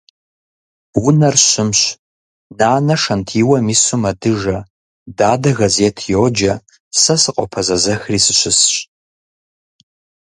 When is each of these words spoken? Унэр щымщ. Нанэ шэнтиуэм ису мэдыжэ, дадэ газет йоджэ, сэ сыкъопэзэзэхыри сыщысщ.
Унэр 1.05 1.35
щымщ. 1.47 1.79
Нанэ 2.57 2.95
шэнтиуэм 3.03 3.65
ису 3.75 3.97
мэдыжэ, 4.01 4.57
дадэ 5.17 5.49
газет 5.59 5.97
йоджэ, 6.11 6.53
сэ 7.01 7.13
сыкъопэзэзэхыри 7.21 8.19
сыщысщ. 8.25 8.73